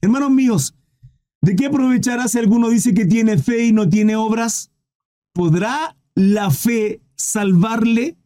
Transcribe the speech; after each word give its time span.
Hermanos 0.00 0.30
míos, 0.30 0.74
¿de 1.40 1.56
qué 1.56 1.66
aprovechará 1.66 2.28
si 2.28 2.38
alguno 2.38 2.68
dice 2.68 2.94
que 2.94 3.06
tiene 3.06 3.38
fe 3.38 3.66
y 3.66 3.72
no 3.72 3.88
tiene 3.88 4.16
obras? 4.16 4.70
¿Podrá 5.32 5.96
la 6.14 6.50
fe 6.50 7.00
salvarle? 7.16 8.16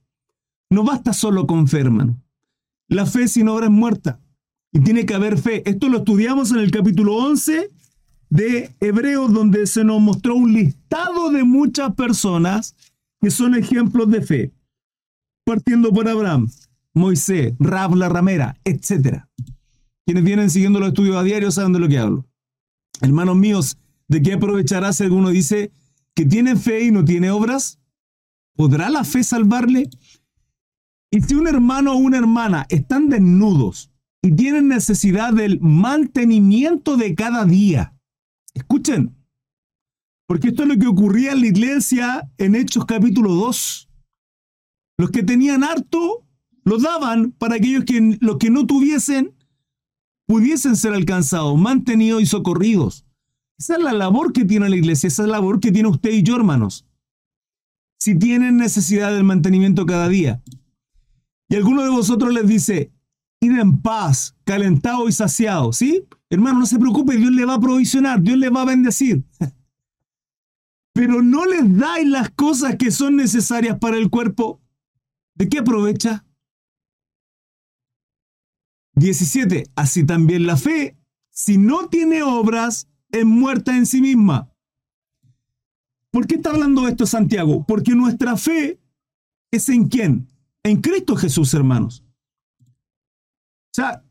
No 0.70 0.84
basta 0.84 1.12
solo 1.12 1.46
con 1.46 1.68
fe, 1.68 1.80
hermano. 1.80 2.22
La 2.88 3.06
fe 3.06 3.28
sin 3.28 3.48
obra 3.48 3.66
es 3.66 3.72
muerta. 3.72 4.20
Y 4.72 4.80
tiene 4.80 5.04
que 5.04 5.14
haber 5.14 5.38
fe. 5.38 5.62
Esto 5.68 5.88
lo 5.88 5.98
estudiamos 5.98 6.50
en 6.50 6.59
el 6.59 6.70
capítulo 6.70 7.16
11 7.16 7.70
de 8.30 8.74
Hebreos, 8.80 9.32
donde 9.32 9.66
se 9.66 9.84
nos 9.84 10.00
mostró 10.00 10.34
un 10.34 10.54
listado 10.54 11.30
de 11.30 11.45
muchas 11.45 11.95
personas 11.95 12.74
que 13.20 13.30
son 13.30 13.54
ejemplos 13.54 14.11
de 14.11 14.22
fe. 14.22 14.52
Partiendo 15.45 15.93
por 15.93 16.09
Abraham, 16.09 16.48
Moisés, 16.95 17.52
Rab 17.59 17.95
la 17.95 18.09
ramera, 18.09 18.56
etc. 18.64 19.24
Quienes 20.05 20.25
vienen 20.25 20.50
siguiendo 20.50 20.80
los 20.80 20.89
estudios 20.89 21.16
a 21.16 21.23
diario 21.23 21.50
saben 21.50 21.73
de 21.73 21.79
lo 21.79 21.89
que 21.89 21.98
hablo. 21.98 22.26
Hermanos 23.00 23.36
míos, 23.36 23.79
¿de 24.09 24.22
qué 24.22 24.35
aprovechará 24.35 24.93
si 24.93 25.04
alguno 25.04 25.31
dice 25.31 25.72
que 26.14 26.26
tiene 26.26 26.57
fe 26.57 26.85
y 26.85 26.90
no 26.90 27.04
tiene 27.04 27.31
obras? 27.31 27.79
¿Podrá 28.54 28.90
la 28.90 29.04
fe 29.04 29.23
salvarle? 29.23 29.89
Y 31.11 31.21
si 31.21 31.35
un 31.35 31.46
hermano 31.46 31.93
o 31.93 31.96
una 31.96 32.19
hermana 32.19 32.67
están 32.69 33.09
desnudos 33.09 33.91
y 34.23 34.33
tienen 34.33 34.69
necesidad 34.69 35.33
del 35.33 35.61
mantenimiento 35.61 36.97
de 36.97 37.14
cada 37.14 37.45
día, 37.45 37.95
escuchen, 38.55 39.14
porque 40.27 40.48
esto 40.48 40.62
es 40.62 40.69
lo 40.69 40.78
que 40.78 40.87
ocurría 40.87 41.33
en 41.33 41.41
la 41.41 41.47
iglesia 41.47 42.31
en 42.39 42.55
Hechos 42.55 42.87
capítulo 42.87 43.34
2. 43.34 43.89
Los 44.98 45.11
que 45.11 45.23
tenían 45.23 45.64
harto 45.64 46.27
lo 46.64 46.78
daban 46.78 47.33
para 47.33 47.56
aquellos 47.56 47.84
que 47.84 48.19
los 48.20 48.39
que 48.39 48.50
no 48.50 48.67
tuviesen 48.67 49.34
pudiesen 50.33 50.77
ser 50.77 50.95
alcanzados, 50.95 51.59
mantenidos 51.59 52.22
y 52.22 52.25
socorridos. 52.25 53.05
Esa 53.59 53.77
es 53.77 53.83
la 53.83 53.92
labor 53.92 54.33
que 54.33 54.47
tiene 54.47 54.70
la 54.70 54.77
iglesia, 54.77 55.09
esa 55.09 55.25
es 55.25 55.29
la 55.29 55.37
labor 55.37 55.61
que 55.61 55.70
tiene 55.70 55.91
usted 55.91 56.11
y 56.11 56.23
yo, 56.23 56.37
hermanos. 56.37 56.87
Si 58.01 58.19
tienen 58.19 58.56
necesidad 58.56 59.12
del 59.12 59.25
mantenimiento 59.25 59.84
cada 59.84 60.09
día. 60.09 60.43
Y 61.51 61.56
alguno 61.56 61.83
de 61.83 61.91
vosotros 61.91 62.33
les 62.33 62.48
dice, 62.48 62.91
id 63.41 63.59
en 63.59 63.83
paz, 63.83 64.34
calentado 64.45 65.06
y 65.06 65.12
saciado, 65.12 65.71
¿sí? 65.75 66.06
Hermano, 66.31 66.61
no 66.61 66.67
se 66.67 66.78
preocupe, 66.78 67.19
Dios 67.19 67.33
le 67.33 67.45
va 67.45 67.56
a 67.56 67.61
provisionar, 67.61 68.23
Dios 68.23 68.39
le 68.39 68.49
va 68.49 68.62
a 68.62 68.65
bendecir. 68.65 69.23
Pero 70.95 71.21
no 71.21 71.45
les 71.45 71.77
dais 71.77 72.09
las 72.09 72.31
cosas 72.31 72.77
que 72.77 72.91
son 72.91 73.17
necesarias 73.17 73.77
para 73.78 73.99
el 73.99 74.09
cuerpo. 74.09 74.62
¿De 75.34 75.51
qué 75.51 75.59
aprovecha? 75.59 76.25
17. 78.95 79.65
Así 79.75 80.05
también 80.05 80.47
la 80.47 80.57
fe, 80.57 80.97
si 81.31 81.59
no 81.59 81.89
tiene 81.89 82.23
obras, 82.23 82.89
es 83.11 83.25
muerta 83.25 83.77
en 83.77 83.87
sí 83.87 84.01
misma. 84.01 84.51
¿Por 86.11 86.27
qué 86.27 86.34
está 86.37 86.51
hablando 86.51 86.87
esto 86.89 87.07
Santiago? 87.07 87.65
Porque 87.67 87.95
nuestra 87.95 88.37
fe 88.37 88.79
es 89.51 89.69
en 89.69 89.89
quién? 89.89 90.29
En 90.62 90.81
Cristo 90.81 91.17
Jesús, 91.17 91.55
hermanos. 91.55 92.05
O 92.61 93.75
sea, 93.75 94.05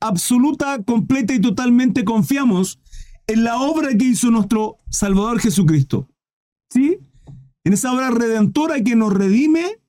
absoluta, 0.00 0.82
completa 0.82 1.34
y 1.34 1.40
totalmente 1.40 2.04
confiamos 2.04 2.80
en 3.26 3.44
la 3.44 3.58
obra 3.60 3.90
que 3.96 4.06
hizo 4.06 4.30
nuestro 4.30 4.78
Salvador 4.88 5.40
Jesucristo. 5.40 6.08
¿Sí? 6.70 6.98
En 7.64 7.74
esa 7.74 7.92
obra 7.92 8.10
redentora 8.10 8.82
que 8.82 8.96
nos 8.96 9.12
redime 9.12 9.81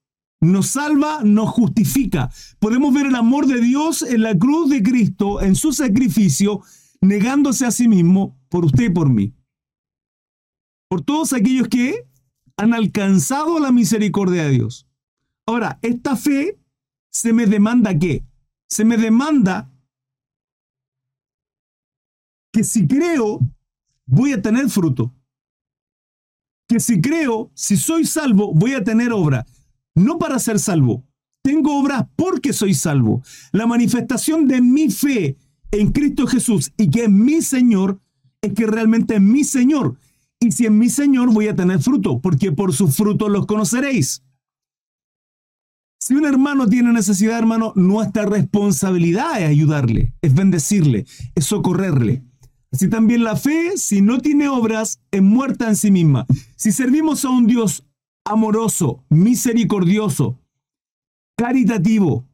nos 0.43 0.67
salva, 0.67 1.21
nos 1.23 1.49
justifica. 1.49 2.29
Podemos 2.59 2.93
ver 2.93 3.07
el 3.07 3.15
amor 3.15 3.47
de 3.47 3.61
Dios 3.61 4.01
en 4.01 4.21
la 4.21 4.37
cruz 4.37 4.69
de 4.69 4.83
Cristo, 4.83 5.41
en 5.41 5.55
su 5.55 5.71
sacrificio, 5.73 6.61
negándose 7.01 7.65
a 7.65 7.71
sí 7.71 7.87
mismo 7.87 8.37
por 8.49 8.65
usted 8.65 8.85
y 8.85 8.89
por 8.89 9.09
mí. 9.09 9.33
Por 10.89 11.01
todos 11.01 11.33
aquellos 11.33 11.67
que 11.67 12.07
han 12.57 12.73
alcanzado 12.73 13.59
la 13.59 13.71
misericordia 13.71 14.43
de 14.45 14.51
Dios. 14.51 14.87
Ahora, 15.45 15.79
esta 15.81 16.15
fe 16.15 16.59
se 17.09 17.33
me 17.33 17.45
demanda 17.45 17.97
qué? 17.97 18.25
Se 18.69 18.85
me 18.85 18.97
demanda 18.97 19.71
que 22.51 22.63
si 22.63 22.87
creo, 22.87 23.39
voy 24.05 24.33
a 24.33 24.41
tener 24.41 24.69
fruto. 24.69 25.13
Que 26.67 26.79
si 26.79 27.01
creo, 27.01 27.51
si 27.55 27.77
soy 27.77 28.05
salvo, 28.05 28.53
voy 28.53 28.73
a 28.73 28.83
tener 28.83 29.11
obra 29.11 29.45
no 29.95 30.17
para 30.17 30.39
ser 30.39 30.59
salvo. 30.59 31.03
Tengo 31.43 31.79
obras 31.79 32.05
porque 32.15 32.53
soy 32.53 32.73
salvo. 32.73 33.21
La 33.51 33.67
manifestación 33.67 34.47
de 34.47 34.61
mi 34.61 34.89
fe 34.89 35.37
en 35.71 35.91
Cristo 35.91 36.25
Jesús 36.27 36.71
y 36.77 36.89
que 36.89 37.03
es 37.03 37.09
mi 37.09 37.41
Señor 37.41 37.99
es 38.41 38.53
que 38.53 38.65
realmente 38.65 39.15
es 39.15 39.21
mi 39.21 39.43
Señor. 39.43 39.97
Y 40.39 40.51
si 40.51 40.65
es 40.65 40.71
mi 40.71 40.89
Señor 40.89 41.33
voy 41.33 41.47
a 41.47 41.55
tener 41.55 41.79
fruto, 41.79 42.19
porque 42.19 42.51
por 42.51 42.73
sus 42.73 42.95
frutos 42.95 43.29
los 43.29 43.45
conoceréis. 43.45 44.23
Si 45.99 46.15
un 46.15 46.25
hermano 46.25 46.67
tiene 46.67 46.91
necesidad, 46.91 47.39
hermano, 47.39 47.71
nuestra 47.75 48.25
responsabilidad 48.25 49.41
es 49.41 49.47
ayudarle, 49.47 50.13
es 50.21 50.33
bendecirle, 50.33 51.05
es 51.33 51.45
socorrerle. 51.45 52.23
Así 52.73 52.89
también 52.89 53.23
la 53.23 53.37
fe, 53.37 53.77
si 53.77 54.01
no 54.01 54.19
tiene 54.19 54.49
obras, 54.49 54.99
es 55.11 55.21
muerta 55.21 55.69
en 55.69 55.77
sí 55.77 55.91
misma. 55.91 56.25
Si 56.57 56.71
servimos 56.71 57.23
a 57.23 57.29
un 57.29 57.47
Dios 57.47 57.85
amoroso, 58.25 59.03
misericordioso, 59.09 60.39
caritativo, 61.37 62.27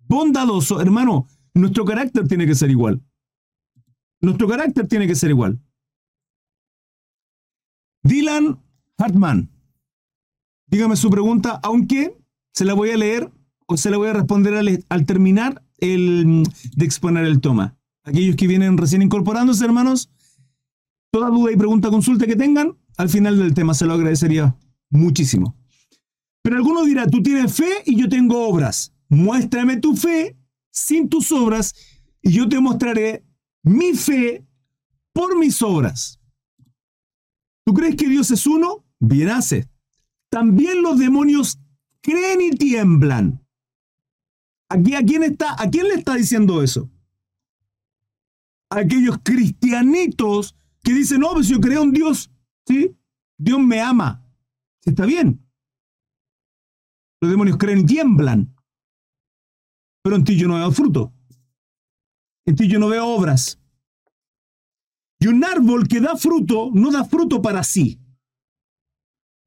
bondadoso, 0.00 0.80
hermano, 0.80 1.26
nuestro 1.54 1.84
carácter 1.84 2.26
tiene 2.26 2.46
que 2.46 2.54
ser 2.54 2.70
igual. 2.70 3.02
Nuestro 4.20 4.48
carácter 4.48 4.88
tiene 4.88 5.06
que 5.06 5.14
ser 5.14 5.30
igual. 5.30 5.60
Dylan 8.02 8.60
Hartman, 8.96 9.50
dígame 10.66 10.96
su 10.96 11.10
pregunta, 11.10 11.60
aunque 11.62 12.16
se 12.52 12.64
la 12.64 12.74
voy 12.74 12.90
a 12.90 12.96
leer 12.96 13.30
o 13.66 13.76
se 13.76 13.90
la 13.90 13.98
voy 13.98 14.08
a 14.08 14.14
responder 14.14 14.54
al, 14.88 15.06
terminar 15.06 15.62
el, 15.78 16.42
de 16.74 16.84
exponer 16.84 17.24
el 17.24 17.40
toma. 17.40 17.76
Aquellos 18.02 18.36
que 18.36 18.46
vienen 18.46 18.78
recién 18.78 19.02
incorporándose, 19.02 19.64
hermanos, 19.64 20.10
toda 21.12 21.28
duda 21.28 21.52
y 21.52 21.56
pregunta, 21.56 21.90
consulta 21.90 22.26
que 22.26 22.36
tengan, 22.36 22.76
al 22.98 23.08
final 23.08 23.38
del 23.38 23.54
tema 23.54 23.74
se 23.74 23.86
lo 23.86 23.94
agradecería 23.94 24.58
muchísimo. 24.90 25.56
Pero 26.42 26.56
alguno 26.56 26.84
dirá, 26.84 27.06
tú 27.06 27.22
tienes 27.22 27.54
fe 27.54 27.82
y 27.86 27.96
yo 27.96 28.08
tengo 28.08 28.46
obras. 28.46 28.92
Muéstrame 29.08 29.78
tu 29.78 29.96
fe 29.96 30.36
sin 30.70 31.08
tus 31.08 31.30
obras 31.32 31.74
y 32.20 32.32
yo 32.32 32.48
te 32.48 32.60
mostraré 32.60 33.24
mi 33.62 33.94
fe 33.94 34.44
por 35.12 35.38
mis 35.38 35.62
obras. 35.62 36.20
¿Tú 37.64 37.72
crees 37.72 37.96
que 37.96 38.08
Dios 38.08 38.30
es 38.32 38.46
uno? 38.46 38.84
Bien 38.98 39.28
hace. 39.28 39.68
También 40.28 40.82
los 40.82 40.98
demonios 40.98 41.58
creen 42.00 42.40
y 42.40 42.50
tiemblan. 42.50 43.46
Aquí, 44.68 44.94
¿a 44.94 45.02
quién 45.02 45.22
está? 45.22 45.54
¿A 45.62 45.70
quién 45.70 45.86
le 45.86 45.94
está 45.94 46.14
diciendo 46.14 46.62
eso? 46.62 46.90
A 48.70 48.80
aquellos 48.80 49.18
cristianitos 49.22 50.56
que 50.82 50.92
dicen, 50.92 51.20
no, 51.20 51.32
pues 51.32 51.48
yo 51.48 51.60
creo 51.60 51.84
en 51.84 51.92
Dios. 51.92 52.30
Dios 53.38 53.60
me 53.60 53.80
ama. 53.80 54.24
Está 54.84 55.06
bien. 55.06 55.44
Los 57.20 57.30
demonios 57.30 57.56
creen 57.56 57.80
y 57.80 57.86
tiemblan. 57.86 58.54
Pero 60.02 60.16
en 60.16 60.24
ti 60.24 60.36
yo 60.36 60.48
no 60.48 60.54
veo 60.54 60.70
fruto. 60.72 61.12
En 62.46 62.56
ti 62.56 62.68
yo 62.68 62.78
no 62.78 62.88
veo 62.88 63.06
obras. 63.06 63.60
Y 65.20 65.26
un 65.26 65.44
árbol 65.44 65.88
que 65.88 66.00
da 66.00 66.16
fruto 66.16 66.70
no 66.72 66.90
da 66.90 67.04
fruto 67.04 67.42
para 67.42 67.64
sí. 67.64 68.00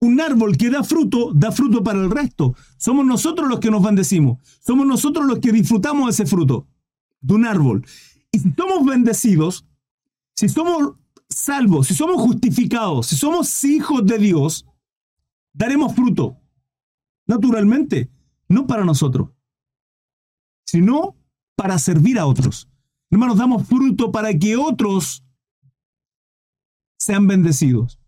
Un 0.01 0.19
árbol 0.19 0.57
que 0.57 0.69
da 0.69 0.83
fruto 0.83 1.31
da 1.33 1.51
fruto 1.51 1.83
para 1.83 1.99
el 1.99 2.11
resto. 2.11 2.55
Somos 2.77 3.05
nosotros 3.05 3.47
los 3.47 3.59
que 3.59 3.71
nos 3.71 3.83
bendecimos. 3.83 4.39
Somos 4.59 4.85
nosotros 4.85 5.25
los 5.25 5.39
que 5.39 5.51
disfrutamos 5.51 6.09
ese 6.09 6.25
fruto 6.25 6.67
de 7.21 7.33
un 7.33 7.45
árbol. 7.45 7.85
Y 8.31 8.39
si 8.39 8.51
somos 8.53 8.85
bendecidos, 8.85 9.65
si 10.35 10.50
somos 10.50 10.95
salvos, 11.36 11.88
si 11.88 11.95
somos 11.95 12.22
justificados, 12.22 13.07
si 13.07 13.16
somos 13.16 13.63
hijos 13.63 14.06
de 14.06 14.18
Dios, 14.18 14.66
daremos 15.54 15.94
fruto. 15.95 16.38
Naturalmente, 17.28 18.10
no 18.48 18.68
para 18.68 18.83
nosotros, 18.83 19.30
sino 20.66 21.16
para 21.56 21.80
servir 21.80 22.19
a 22.19 22.25
otros. 22.25 22.68
Hermanos, 23.10 23.38
damos 23.38 23.68
fruto 23.68 24.12
para 24.12 24.33
que 24.38 24.56
otros 24.56 25.24
sean 26.98 27.28
bendecidos. 27.28 28.00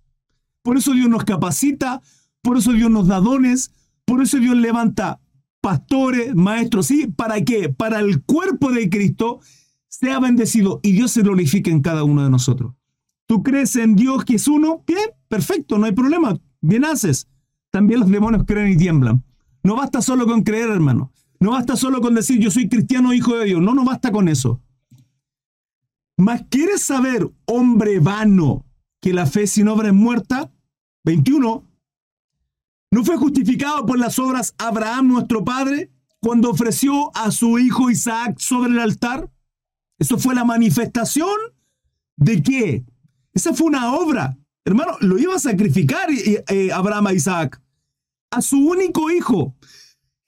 Por 0.62 0.78
eso 0.78 0.94
Dios 0.94 1.10
nos 1.10 1.26
capacita, 1.26 2.02
por 2.42 2.58
eso 2.58 2.72
Dios 2.72 2.90
nos 2.90 3.08
da 3.08 3.20
dones, 3.20 3.72
por 4.06 4.22
eso 4.22 4.38
Dios 4.38 4.56
levanta 4.56 5.20
pastores, 5.62 6.36
maestros, 6.36 6.88
¿sí? 6.88 7.08
¿Para 7.08 7.42
qué? 7.42 7.70
Para 7.70 8.00
el 8.00 8.24
cuerpo 8.24 8.72
de 8.72 8.90
Cristo 8.90 9.40
sea 9.88 10.20
bendecido 10.20 10.80
y 10.84 10.92
Dios 10.92 11.12
se 11.12 11.22
glorifique 11.22 11.72
en 11.72 11.82
cada 11.82 12.04
uno 12.04 12.24
de 12.24 12.30
nosotros. 12.30 12.74
¿Tú 13.34 13.42
crees 13.42 13.76
en 13.78 13.96
Dios 13.96 14.26
que 14.26 14.36
es 14.36 14.48
uno? 14.48 14.84
Bien, 14.86 15.10
perfecto, 15.28 15.80
no 15.80 15.88
hay 15.88 15.92
problema. 15.92 16.40
Bien 16.62 16.86
haces. 16.86 17.28
También 17.72 18.02
los 18.02 18.12
demonios 18.12 18.44
creen 18.46 18.72
y 18.72 18.78
tiemblan. 18.78 19.24
No 19.64 19.76
basta 19.76 20.04
solo 20.04 20.28
con 20.28 20.44
creer, 20.44 20.70
hermano. 20.70 21.12
No 21.40 21.54
basta 21.54 21.76
solo 21.76 22.00
con 22.00 22.14
decir 22.14 22.40
yo 22.40 22.52
soy 22.52 22.70
cristiano 22.70 23.12
hijo 23.12 23.36
de 23.36 23.46
Dios. 23.46 23.60
No, 23.60 23.74
no 23.74 23.86
basta 23.86 24.12
con 24.12 24.28
eso. 24.28 24.62
Mas 26.16 26.44
¿quieres 26.48 26.84
saber, 26.84 27.28
hombre 27.46 28.00
vano, 28.00 28.68
que 29.02 29.14
la 29.14 29.26
fe 29.26 29.48
sin 29.48 29.68
obra 29.68 29.88
es 29.88 29.96
muerta? 29.96 30.52
21. 31.04 31.68
¿No 32.92 33.04
fue 33.04 33.18
justificado 33.18 33.84
por 33.88 33.98
las 33.98 34.20
obras 34.20 34.54
Abraham 34.60 35.08
nuestro 35.08 35.44
padre 35.44 35.90
cuando 36.20 36.52
ofreció 36.52 37.10
a 37.18 37.32
su 37.32 37.58
hijo 37.58 37.90
Isaac 37.90 38.36
sobre 38.38 38.74
el 38.74 38.80
altar? 38.80 39.32
Eso 39.98 40.20
fue 40.20 40.36
la 40.36 40.46
manifestación 40.46 41.36
de 42.16 42.44
qué? 42.44 42.86
Esa 43.34 43.54
fue 43.54 43.68
una 43.68 43.96
obra. 43.96 44.38
Hermano, 44.66 44.98
lo 45.02 45.18
iba 45.18 45.36
a 45.36 45.40
sacrificar 45.40 46.10
eh, 46.12 46.44
eh, 46.48 46.72
Abraham 46.72 47.08
a 47.08 47.14
Isaac, 47.14 47.62
a 48.32 48.42
su 48.42 48.58
único 48.58 49.12
hijo. 49.12 49.56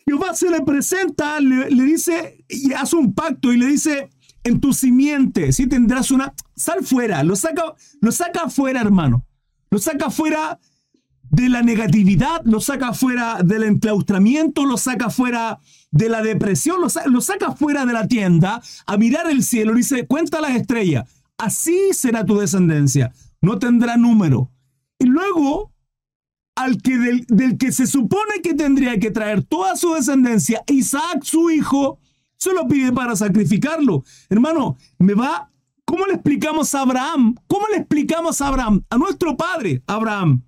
Jehová 0.06 0.36
se 0.36 0.50
le 0.50 0.62
presenta, 0.62 1.40
le, 1.40 1.68
dice, 1.84 2.46
y 2.48 2.74
hace 2.74 2.96
un 2.96 3.14
pacto 3.14 3.52
y 3.52 3.58
le 3.58 3.68
dice, 3.68 4.10
en 4.44 4.60
tu 4.60 4.74
simiente, 4.74 5.52
si 5.52 5.68
tendrás 5.68 6.12
una, 6.12 6.34
sal 6.56 6.86
fuera, 6.86 7.24
lo 7.24 7.36
saca, 7.36 7.74
lo 8.02 8.12
saca 8.12 8.50
fuera, 8.50 8.82
hermano. 8.82 9.26
Lo 9.72 9.80
saca 9.80 10.12
fuera 10.12 10.60
de 11.32 11.50
la 11.50 11.62
negatividad, 11.64 12.42
lo 12.46 12.60
saca 12.60 12.94
fuera 12.94 13.40
del 13.44 13.64
enclaustramiento, 13.64 14.66
lo 14.66 14.78
saca 14.78 15.10
fuera 15.10 15.60
de 15.92 16.10
la 16.10 16.22
depresión, 16.22 16.78
lo, 16.82 17.22
saca 17.22 17.52
fuera 17.54 17.86
de 17.86 17.94
la 17.94 18.08
tienda 18.08 18.62
a 18.86 18.98
mirar 18.98 19.30
el 19.30 19.44
cielo 19.44 19.74
dice, 19.74 20.06
cuenta 20.08 20.40
las 20.40 20.56
estrellas, 20.56 21.10
así 21.38 21.94
será 21.94 22.26
tu 22.26 22.38
descendencia, 22.38 23.14
no 23.42 23.60
tendrá 23.60 23.98
número. 23.98 24.52
Y 25.00 25.06
luego, 25.06 25.74
al 26.56 26.82
que 26.82 26.98
del, 26.98 27.58
que 27.58 27.72
se 27.72 27.88
supone 27.88 28.42
que 28.42 28.54
tendría 28.54 29.00
que 29.00 29.12
traer 29.12 29.44
toda 29.44 29.76
su 29.76 29.94
descendencia, 29.94 30.64
Isaac, 30.68 31.24
su 31.24 31.50
hijo, 31.50 32.00
se 32.38 32.54
lo 32.54 32.68
pide 32.68 32.92
para 32.92 33.16
sacrificarlo. 33.16 34.04
Hermano, 34.30 34.78
me 35.00 35.14
va, 35.14 35.52
¿cómo 35.86 36.06
le 36.06 36.14
explicamos 36.14 36.74
a 36.76 36.82
Abraham? 36.82 37.36
¿Cómo 37.48 37.68
le 37.68 37.78
explicamos 37.78 38.42
a 38.42 38.48
Abraham, 38.48 38.84
a 38.90 38.98
nuestro 38.98 39.36
padre, 39.36 39.84
Abraham, 39.88 40.44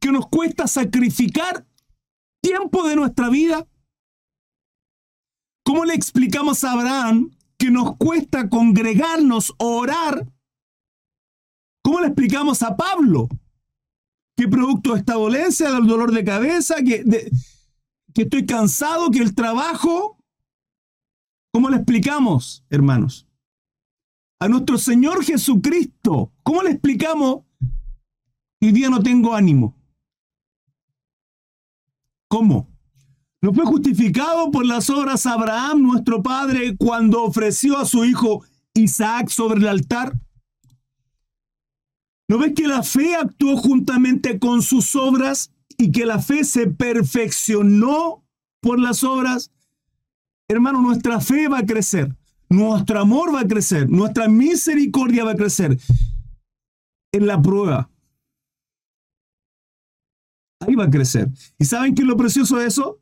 que 0.00 0.12
nos 0.12 0.28
cuesta 0.28 0.66
sacrificar 0.66 1.66
tiempo 2.40 2.86
de 2.88 2.96
nuestra 2.96 3.28
vida? 3.28 3.66
¿Cómo 5.62 5.84
le 5.84 5.94
explicamos 5.94 6.64
a 6.64 6.72
Abraham 6.72 7.30
que 7.60 7.70
nos 7.70 7.98
cuesta 7.98 8.48
congregarnos, 8.48 9.54
orar? 9.58 10.26
¿Cómo 11.82 12.00
le 12.00 12.06
explicamos 12.06 12.62
a 12.62 12.74
Pablo 12.74 13.28
que 14.34 14.48
producto 14.48 14.94
de 14.94 15.00
esta 15.00 15.12
dolencia, 15.12 15.70
del 15.70 15.86
dolor 15.86 16.10
de 16.10 16.24
cabeza, 16.24 16.76
que, 16.76 17.04
que 18.14 18.22
estoy 18.22 18.46
cansado, 18.46 19.10
que 19.10 19.18
el 19.18 19.34
trabajo... 19.34 20.16
¿Cómo 21.52 21.68
le 21.68 21.76
explicamos, 21.76 22.64
hermanos? 22.70 23.28
A 24.38 24.48
nuestro 24.48 24.78
Señor 24.78 25.22
Jesucristo, 25.22 26.32
¿cómo 26.42 26.62
le 26.62 26.70
explicamos? 26.70 27.44
Hoy 28.62 28.72
día 28.72 28.88
no 28.88 29.02
tengo 29.02 29.34
ánimo. 29.34 29.76
¿Cómo? 32.28 32.69
¿No 33.42 33.54
fue 33.54 33.64
justificado 33.64 34.50
por 34.50 34.66
las 34.66 34.90
obras 34.90 35.24
Abraham, 35.24 35.82
nuestro 35.82 36.22
padre, 36.22 36.76
cuando 36.76 37.22
ofreció 37.22 37.78
a 37.78 37.86
su 37.86 38.04
hijo 38.04 38.44
Isaac 38.74 39.28
sobre 39.28 39.60
el 39.60 39.68
altar? 39.68 40.12
¿No 42.28 42.38
ves 42.38 42.52
que 42.54 42.68
la 42.68 42.82
fe 42.82 43.16
actuó 43.16 43.56
juntamente 43.56 44.38
con 44.38 44.62
sus 44.62 44.94
obras 44.94 45.52
y 45.78 45.90
que 45.90 46.04
la 46.04 46.20
fe 46.20 46.44
se 46.44 46.66
perfeccionó 46.66 48.22
por 48.60 48.78
las 48.78 49.02
obras? 49.04 49.50
Hermano, 50.46 50.82
nuestra 50.82 51.20
fe 51.20 51.48
va 51.48 51.58
a 51.58 51.66
crecer, 51.66 52.14
nuestro 52.50 53.00
amor 53.00 53.34
va 53.34 53.40
a 53.40 53.48
crecer, 53.48 53.88
nuestra 53.88 54.28
misericordia 54.28 55.24
va 55.24 55.32
a 55.32 55.36
crecer 55.36 55.78
en 57.12 57.26
la 57.26 57.40
prueba. 57.40 57.90
Ahí 60.60 60.74
va 60.74 60.84
a 60.84 60.90
crecer. 60.90 61.30
¿Y 61.58 61.64
saben 61.64 61.94
qué 61.94 62.02
es 62.02 62.08
lo 62.08 62.18
precioso 62.18 62.58
de 62.58 62.66
eso? 62.66 63.00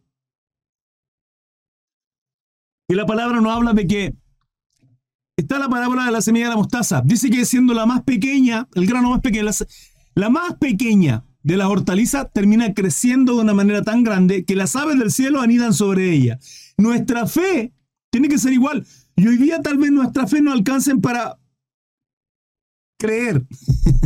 Y 2.88 2.94
la 2.94 3.05
palabra 3.05 3.40
nos 3.40 3.55
habla 3.55 3.75
de 3.75 3.87
que 3.87 4.17
está 5.37 5.58
la 5.58 5.69
parábola 5.69 6.06
de 6.06 6.11
la 6.11 6.23
semilla 6.23 6.46
de 6.46 6.50
la 6.52 6.56
mostaza. 6.56 7.02
Dice 7.05 7.29
que 7.29 7.44
siendo 7.44 7.75
la 7.75 7.85
más 7.85 8.02
pequeña, 8.02 8.67
el 8.75 8.87
grano 8.87 9.11
más 9.11 9.20
pequeño, 9.20 9.50
la, 10.14 10.31
más 10.31 10.55
pequeña 10.55 11.25
de 11.43 11.56
la 11.58 11.69
hortaliza 11.69 12.31
termina 12.31 12.73
creciendo 12.73 13.37
de 13.37 13.43
una 13.43 13.52
manera 13.52 13.82
tan 13.82 14.02
grande 14.02 14.46
que 14.46 14.56
las 14.56 14.75
aves 14.75 14.99
del 14.99 15.12
cielo 15.12 15.43
anidan 15.43 15.75
sobre 15.75 16.14
ella. 16.14 16.38
Nuestra 16.79 17.26
fe 17.26 17.75
tiene 18.11 18.29
que 18.29 18.38
ser 18.38 18.55
igual. 18.55 18.87
Y 19.17 19.29
hoy 19.29 19.37
día 19.37 19.61
tal 19.61 19.76
vez 19.76 19.93
nuestra 19.93 20.26
fe 20.26 20.40
no 20.40 20.52
alcancen 20.52 21.02
para 21.02 21.38
creer. 22.99 23.46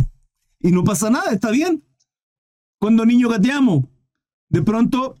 y 0.59 0.71
no 0.71 0.83
pasa 0.83 1.09
nada, 1.09 1.31
está 1.31 1.51
bien. 1.51 1.85
Cuando 2.79 3.05
niños 3.05 3.31
gateamos, 3.31 3.85
de 4.49 4.61
pronto 4.61 5.17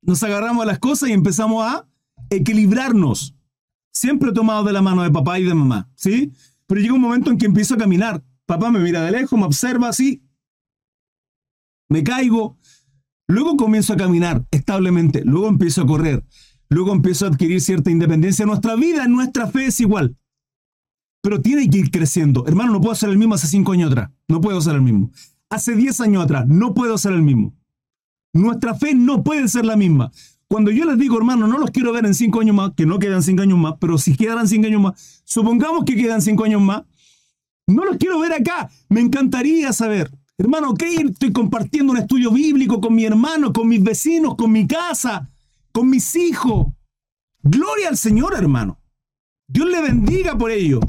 nos 0.00 0.22
agarramos 0.22 0.62
a 0.62 0.66
las 0.66 0.78
cosas 0.78 1.10
y 1.10 1.12
empezamos 1.12 1.62
a 1.62 1.89
equilibrarnos. 2.28 3.36
Siempre 3.92 4.32
tomado 4.32 4.64
de 4.64 4.72
la 4.72 4.82
mano 4.82 5.02
de 5.02 5.10
papá 5.10 5.38
y 5.38 5.44
de 5.44 5.54
mamá, 5.54 5.90
¿sí? 5.94 6.32
Pero 6.66 6.80
llega 6.80 6.94
un 6.94 7.00
momento 7.00 7.30
en 7.30 7.38
que 7.38 7.46
empiezo 7.46 7.74
a 7.74 7.78
caminar. 7.78 8.22
Papá 8.46 8.70
me 8.70 8.78
mira 8.78 9.02
de 9.02 9.10
lejos, 9.10 9.38
me 9.38 9.44
observa 9.44 9.88
así. 9.88 10.22
Me 11.88 12.04
caigo. 12.04 12.58
Luego 13.26 13.56
comienzo 13.56 13.92
a 13.92 13.96
caminar 13.96 14.46
establemente. 14.50 15.22
Luego 15.24 15.48
empiezo 15.48 15.82
a 15.82 15.86
correr. 15.86 16.24
Luego 16.68 16.92
empiezo 16.92 17.26
a 17.26 17.28
adquirir 17.28 17.60
cierta 17.60 17.90
independencia. 17.90 18.46
Nuestra 18.46 18.76
vida, 18.76 19.06
nuestra 19.08 19.48
fe 19.48 19.66
es 19.66 19.80
igual. 19.80 20.16
Pero 21.22 21.42
tiene 21.42 21.68
que 21.68 21.78
ir 21.78 21.90
creciendo. 21.90 22.46
Hermano, 22.46 22.72
no 22.72 22.80
puedo 22.80 22.94
ser 22.94 23.10
el 23.10 23.18
mismo 23.18 23.34
hace 23.34 23.48
cinco 23.48 23.72
años 23.72 23.90
atrás. 23.90 24.10
No 24.28 24.40
puedo 24.40 24.60
ser 24.60 24.76
el 24.76 24.82
mismo. 24.82 25.10
Hace 25.50 25.74
diez 25.74 26.00
años 26.00 26.24
atrás. 26.24 26.46
No 26.46 26.72
puedo 26.72 26.96
ser 26.96 27.12
el 27.12 27.22
mismo. 27.22 27.54
Nuestra 28.32 28.74
fe 28.74 28.94
no 28.94 29.24
puede 29.24 29.48
ser 29.48 29.66
la 29.66 29.76
misma. 29.76 30.12
Cuando 30.50 30.72
yo 30.72 30.84
les 30.84 30.98
digo, 30.98 31.16
hermano, 31.16 31.46
no 31.46 31.58
los 31.58 31.70
quiero 31.70 31.92
ver 31.92 32.04
en 32.04 32.12
cinco 32.12 32.40
años 32.40 32.56
más, 32.56 32.72
que 32.76 32.84
no 32.84 32.98
quedan 32.98 33.22
cinco 33.22 33.42
años 33.42 33.56
más, 33.56 33.74
pero 33.80 33.96
si 33.98 34.16
quedan 34.16 34.48
cinco 34.48 34.66
años 34.66 34.82
más, 34.82 35.22
supongamos 35.24 35.84
que 35.84 35.94
quedan 35.94 36.20
cinco 36.20 36.42
años 36.42 36.60
más, 36.60 36.82
no 37.68 37.84
los 37.84 37.98
quiero 37.98 38.18
ver 38.18 38.32
acá. 38.32 38.68
Me 38.88 39.00
encantaría 39.00 39.72
saber, 39.72 40.10
hermano, 40.38 40.70
ok, 40.70 40.82
estoy 41.08 41.30
compartiendo 41.32 41.92
un 41.92 41.98
estudio 42.00 42.32
bíblico 42.32 42.80
con 42.80 42.96
mi 42.96 43.04
hermano, 43.04 43.52
con 43.52 43.68
mis 43.68 43.80
vecinos, 43.80 44.34
con 44.34 44.50
mi 44.50 44.66
casa, 44.66 45.30
con 45.70 45.88
mis 45.88 46.16
hijos. 46.16 46.66
Gloria 47.44 47.88
al 47.88 47.96
Señor, 47.96 48.34
hermano. 48.36 48.80
Dios 49.46 49.70
le 49.70 49.80
bendiga 49.80 50.36
por 50.36 50.50
ello. 50.50 50.80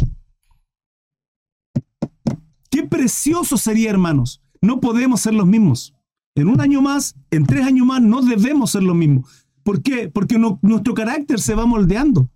Qué 2.72 2.82
precioso 2.82 3.58
sería, 3.58 3.91
hermanos. 3.91 4.41
No 4.60 4.80
podemos 4.80 5.22
ser 5.22 5.36
los 5.36 5.46
mismos. 5.46 5.94
En 6.34 6.48
un 6.48 6.62
año 6.62 6.82
más, 6.82 7.15
en 7.30 7.46
tres 7.46 7.63
años 7.63 7.86
más, 7.86 8.01
no 8.01 8.24
debemos 8.24 8.72
ser 8.72 8.82
los 8.82 8.96
mismos. 8.96 9.30
¿Por 9.63 9.82
qué? 9.82 10.10
Porque 10.10 10.38
nuestro 10.62 10.94
carácter 10.94 11.39
se 11.39 11.56
va 11.56 11.65
moldeando. 11.65 12.30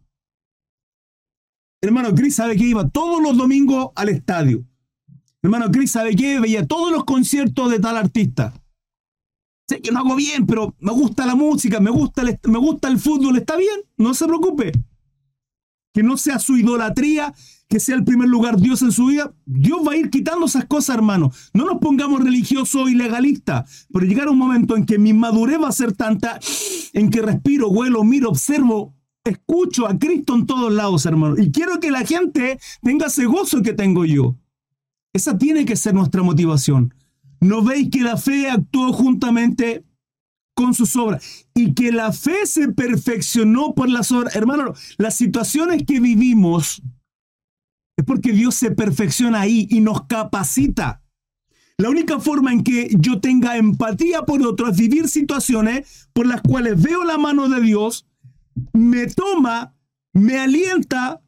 Hermano 1.82 2.16
Chris 2.16 2.36
sabe 2.36 2.56
que 2.56 2.66
iba 2.66 2.90
todos 2.90 3.22
los 3.22 3.38
domingos 3.38 3.90
al 3.96 4.10
estadio. 4.10 4.66
Hermano 5.44 5.70
Chris 5.72 5.92
sabe 5.92 6.16
que 6.16 6.40
veía 6.40 6.66
todos 6.66 6.92
los 6.92 7.06
conciertos 7.06 7.70
de 7.70 7.80
tal 7.80 7.98
artista. 7.98 8.54
Sé 9.68 9.82
que 9.82 9.92
no 9.92 10.00
hago 10.00 10.16
bien, 10.16 10.46
pero 10.46 10.76
me 10.80 10.92
gusta 10.92 11.26
la 11.26 11.36
música, 11.36 11.80
me 11.80 11.90
gusta 11.90 12.22
el, 12.22 12.40
me 12.48 12.58
gusta 12.58 12.88
el 12.88 13.00
fútbol, 13.00 13.38
está 13.38 13.56
bien, 13.56 13.82
no 13.98 14.14
se 14.14 14.26
preocupe. 14.26 14.72
Que 15.94 16.04
no 16.04 16.18
sea 16.18 16.40
su 16.40 16.58
idolatría, 16.58 17.34
que 17.68 17.80
sea 17.80 17.96
el 17.96 18.04
primer 18.04 18.30
lugar 18.30 18.60
Dios 18.60 18.82
en 18.82 18.92
su 18.92 19.08
vida. 19.08 19.34
Dios 19.46 19.80
va 19.88 19.94
a 19.94 19.98
ir 19.98 20.10
quitando 20.10 20.46
esas 20.46 20.66
cosas, 20.66 20.96
hermano. 20.96 21.32
No 21.54 21.66
nos 21.66 21.80
pongamos 21.80 22.24
religiosos 22.24 22.90
y 22.90 22.96
legalistas, 22.96 23.88
pero 23.92 24.06
llegar 24.06 24.30
un 24.30 24.38
momento 24.38 24.76
en 24.76 24.86
que 24.86 25.00
mi 25.00 25.14
madurez 25.14 25.60
va 25.62 25.70
a 25.70 25.72
ser 25.72 25.94
tanta, 25.94 26.40
en 26.96 27.10
que 27.10 27.22
respiro, 27.22 27.68
huelo, 27.68 28.06
miro, 28.06 28.30
observo, 28.30 28.96
escucho 29.26 29.86
a 29.86 30.00
Cristo 30.00 30.34
en 30.34 30.46
todos 30.46 30.72
lados, 30.72 31.06
hermano. 31.06 31.36
Y 31.38 31.52
quiero 31.52 31.82
que 31.82 31.92
la 31.92 32.06
gente 32.06 32.58
tenga 32.82 33.08
ese 33.08 33.26
gozo 33.26 33.62
que 33.62 33.74
tengo 33.74 34.06
yo. 34.06 34.38
Esa 35.14 35.38
tiene 35.38 35.66
que 35.66 35.76
ser 35.76 35.94
nuestra 35.94 36.24
motivación. 36.24 36.94
¿No 37.42 37.62
veis 37.64 37.90
que 37.92 38.00
la 38.02 38.16
fe 38.16 38.50
actuó 38.50 38.94
juntamente 38.94 39.84
con 40.56 40.74
sus 40.74 40.96
obras 40.96 41.48
y 41.54 41.74
que 41.74 41.92
la 41.92 42.14
fe 42.14 42.46
se 42.46 42.70
perfeccionó 42.70 43.76
por 43.76 43.90
las 43.90 44.14
obras? 44.14 44.34
Hermano, 44.34 44.74
las 44.98 45.16
situaciones 45.16 45.84
que 45.86 46.00
vivimos 46.00 46.82
es 47.98 48.06
porque 48.06 48.32
Dios 48.32 48.56
se 48.56 48.72
perfecciona 48.72 49.42
ahí 49.42 49.68
y 49.70 49.82
nos 49.82 50.06
capacita. 50.06 51.02
La 51.78 51.90
única 51.90 52.20
forma 52.20 52.54
en 52.54 52.64
que 52.64 52.90
yo 52.98 53.20
tenga 53.20 53.58
empatía 53.58 54.22
por 54.22 54.42
otros 54.46 54.72
es 54.72 54.78
vivir 54.78 55.10
situaciones 55.10 56.10
por 56.14 56.26
las 56.26 56.42
cuales 56.42 56.82
veo 56.82 57.04
la 57.04 57.18
mano 57.18 57.50
de 57.50 57.60
Dios, 57.60 58.08
me 58.72 59.08
toma, 59.08 59.76
me 60.14 60.40
alienta, 60.40 61.22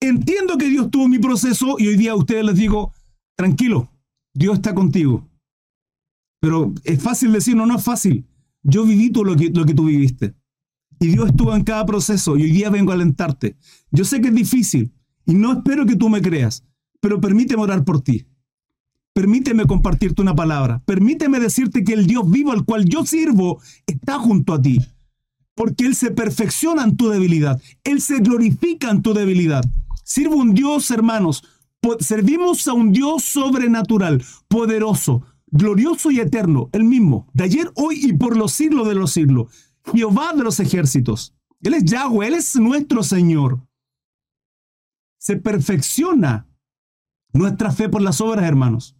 entiendo 0.00 0.58
que 0.58 0.68
Dios 0.68 0.90
tuvo 0.90 1.08
mi 1.08 1.18
proceso 1.18 1.76
y 1.78 1.88
hoy 1.88 1.96
día 1.96 2.12
a 2.12 2.16
ustedes 2.16 2.44
les 2.44 2.56
digo, 2.56 2.92
tranquilo, 3.34 3.90
Dios 4.34 4.56
está 4.56 4.74
contigo. 4.74 5.26
Pero 6.40 6.74
es 6.84 7.02
fácil 7.02 7.32
decir, 7.32 7.56
no, 7.56 7.64
no 7.64 7.76
es 7.76 7.84
fácil. 7.84 8.26
Yo 8.62 8.84
viví 8.84 9.10
todo 9.10 9.24
lo 9.24 9.36
que, 9.36 9.50
lo 9.50 9.64
que 9.64 9.74
tú 9.74 9.86
viviste. 9.86 10.34
Y 11.00 11.08
Dios 11.08 11.30
estuvo 11.30 11.54
en 11.54 11.64
cada 11.64 11.86
proceso 11.86 12.36
y 12.36 12.42
hoy 12.42 12.52
día 12.52 12.70
vengo 12.70 12.92
a 12.92 12.94
alentarte. 12.94 13.56
Yo 13.90 14.04
sé 14.04 14.20
que 14.20 14.28
es 14.28 14.34
difícil 14.34 14.92
y 15.24 15.34
no 15.34 15.52
espero 15.52 15.86
que 15.86 15.96
tú 15.96 16.08
me 16.08 16.20
creas, 16.20 16.64
pero 17.00 17.20
permíteme 17.20 17.62
orar 17.62 17.84
por 17.84 18.02
ti. 18.02 18.26
Permíteme 19.18 19.66
compartirte 19.66 20.22
una 20.22 20.36
palabra. 20.36 20.80
Permíteme 20.86 21.40
decirte 21.40 21.82
que 21.82 21.92
el 21.92 22.06
Dios 22.06 22.30
vivo 22.30 22.52
al 22.52 22.64
cual 22.64 22.84
yo 22.84 23.04
sirvo 23.04 23.60
está 23.84 24.16
junto 24.20 24.54
a 24.54 24.62
ti. 24.62 24.78
Porque 25.56 25.86
Él 25.86 25.96
se 25.96 26.12
perfecciona 26.12 26.84
en 26.84 26.96
tu 26.96 27.08
debilidad. 27.08 27.60
Él 27.82 28.00
se 28.00 28.20
glorifica 28.20 28.92
en 28.92 29.02
tu 29.02 29.14
debilidad. 29.14 29.64
Sirvo 30.04 30.36
un 30.36 30.54
Dios, 30.54 30.92
hermanos. 30.92 31.42
Servimos 31.98 32.68
a 32.68 32.74
un 32.74 32.92
Dios 32.92 33.24
sobrenatural, 33.24 34.22
poderoso, 34.46 35.24
glorioso 35.48 36.12
y 36.12 36.20
eterno, 36.20 36.70
el 36.70 36.84
mismo, 36.84 37.26
de 37.32 37.42
ayer, 37.42 37.72
hoy 37.74 37.98
y 38.00 38.12
por 38.12 38.36
los 38.36 38.52
siglos 38.52 38.86
de 38.86 38.94
los 38.94 39.10
siglos. 39.10 39.52
Jehová 39.92 40.32
de 40.32 40.44
los 40.44 40.60
ejércitos. 40.60 41.34
Él 41.60 41.74
es 41.74 41.82
Yahweh, 41.86 42.28
Él 42.28 42.34
es 42.34 42.54
nuestro 42.54 43.02
Señor. 43.02 43.66
Se 45.18 45.34
perfecciona 45.34 46.46
nuestra 47.32 47.72
fe 47.72 47.88
por 47.88 48.00
las 48.00 48.20
obras, 48.20 48.44
hermanos. 48.44 48.94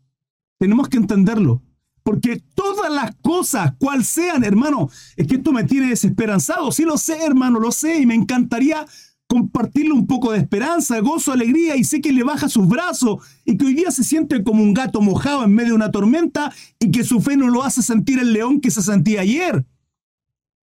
Tenemos 0.58 0.88
que 0.88 0.98
entenderlo. 0.98 1.62
Porque 2.02 2.42
todas 2.54 2.90
las 2.90 3.14
cosas, 3.16 3.74
cual 3.78 4.04
sean, 4.04 4.42
hermano, 4.42 4.88
es 5.16 5.26
que 5.26 5.36
esto 5.36 5.52
me 5.52 5.64
tiene 5.64 5.88
desesperanzado. 5.88 6.72
Sí 6.72 6.84
lo 6.84 6.96
sé, 6.96 7.22
hermano, 7.24 7.60
lo 7.60 7.70
sé 7.70 8.00
y 8.00 8.06
me 8.06 8.14
encantaría 8.14 8.86
compartirle 9.28 9.92
un 9.92 10.06
poco 10.06 10.32
de 10.32 10.38
esperanza, 10.38 10.98
gozo, 11.00 11.32
alegría 11.32 11.76
y 11.76 11.84
sé 11.84 12.00
que 12.00 12.12
le 12.12 12.24
baja 12.24 12.48
sus 12.48 12.66
brazos 12.66 13.22
y 13.44 13.58
que 13.58 13.66
hoy 13.66 13.74
día 13.74 13.90
se 13.90 14.02
siente 14.02 14.42
como 14.42 14.62
un 14.62 14.72
gato 14.72 15.02
mojado 15.02 15.44
en 15.44 15.52
medio 15.52 15.70
de 15.70 15.74
una 15.74 15.90
tormenta 15.90 16.50
y 16.80 16.90
que 16.90 17.04
su 17.04 17.20
fe 17.20 17.36
no 17.36 17.48
lo 17.48 17.62
hace 17.62 17.82
sentir 17.82 18.18
el 18.18 18.32
león 18.32 18.60
que 18.60 18.70
se 18.70 18.80
sentía 18.80 19.20
ayer. 19.20 19.66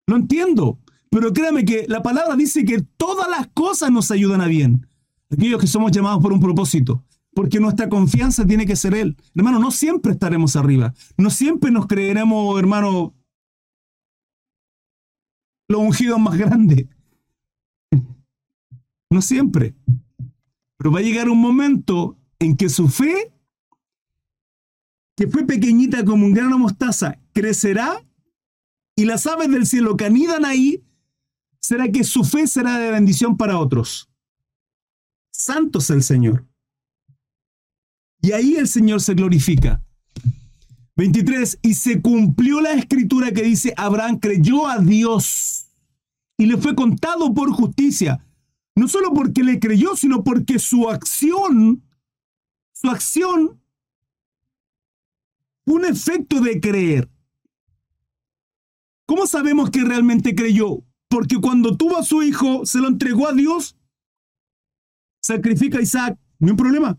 Lo 0.06 0.16
entiendo, 0.16 0.78
pero 1.10 1.34
créame 1.34 1.66
que 1.66 1.86
la 1.88 2.04
palabra 2.04 2.36
dice 2.36 2.64
que 2.64 2.84
todas 2.98 3.28
las 3.28 3.48
cosas 3.48 3.92
nos 3.92 4.12
ayudan 4.12 4.42
a 4.42 4.48
bien. 4.48 4.86
Aquellos 5.32 5.60
que 5.60 5.68
somos 5.68 5.92
llamados 5.92 6.22
por 6.22 6.32
un 6.32 6.40
propósito, 6.40 7.04
porque 7.34 7.60
nuestra 7.60 7.90
confianza 7.90 8.46
tiene 8.46 8.66
que 8.66 8.76
ser 8.76 8.94
Él. 8.94 9.18
Hermano, 9.36 9.60
no 9.60 9.72
siempre 9.72 10.14
estaremos 10.14 10.56
arriba, 10.56 10.94
no 11.18 11.30
siempre 11.30 11.72
nos 11.72 11.88
creeremos, 11.88 12.60
hermano, 12.60 13.16
los 15.68 15.82
ungidos 15.82 16.20
más 16.20 16.38
grandes. 16.38 16.88
No 19.10 19.22
siempre. 19.22 19.76
Pero 20.78 20.92
va 20.92 21.00
a 21.00 21.04
llegar 21.04 21.30
un 21.30 21.40
momento 21.40 22.18
en 22.40 22.56
que 22.56 22.70
su 22.70 22.88
fe, 22.88 23.34
que 25.16 25.28
fue 25.28 25.46
pequeñita 25.46 26.04
como 26.06 26.26
un 26.26 26.34
grano 26.34 26.56
de 26.56 26.62
mostaza, 26.62 27.20
crecerá 27.34 28.04
y 28.96 29.06
las 29.06 29.28
aves 29.28 29.50
del 29.50 29.66
cielo 29.66 29.96
que 29.96 30.06
anidan 30.06 30.46
ahí, 30.46 30.84
será 31.60 31.92
que 31.92 32.04
su 32.04 32.24
fe 32.24 32.48
será 32.48 32.78
de 32.78 32.92
bendición 32.92 33.38
para 33.38 33.60
otros. 33.60 34.10
Santo 35.32 35.80
es 35.80 35.90
el 35.90 36.04
Señor. 36.04 36.50
Y 38.22 38.32
ahí 38.34 38.56
el 38.56 38.68
Señor 38.68 39.01
se 39.01 39.13
glorifica. 39.13 39.84
23. 40.96 41.60
Y 41.62 41.74
se 41.74 42.01
cumplió 42.01 42.62
la 42.62 42.74
escritura 42.74 43.32
que 43.32 43.44
dice, 43.44 43.74
Abraham 43.78 44.20
creyó 44.20 44.68
a 44.68 44.78
Dios 44.80 45.68
y 46.38 46.46
le 46.46 46.58
fue 46.58 46.75
contado 46.75 47.34
por 47.34 47.51
justicia. 47.51 48.24
No 48.75 48.88
solo 48.88 49.13
porque 49.13 49.44
le 49.44 49.60
creyó, 49.60 49.96
sino 49.96 50.24
porque 50.24 50.60
su 50.60 50.90
acción, 50.90 51.84
su 52.72 52.90
acción, 52.90 53.62
un 55.66 55.86
efecto 55.86 56.40
de 56.40 56.60
creer. 56.60 57.10
¿Cómo 59.06 59.28
sabemos 59.28 59.70
que 59.70 59.84
realmente 59.84 60.36
creyó? 60.36 60.84
Porque 61.10 61.38
cuando 61.38 61.75
tuvo 61.75 61.98
a 61.98 62.04
su 62.04 62.24
hijo, 62.24 62.66
se 62.66 62.80
lo 62.80 62.88
entregó 62.88 63.28
a 63.28 63.34
Dios, 63.34 63.75
sacrifica 65.22 65.80
a 65.80 65.82
Isaac, 65.82 66.18
no 66.40 66.51
hay 66.51 66.56
problema. 66.56 66.98